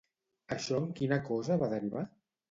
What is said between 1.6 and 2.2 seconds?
va derivar?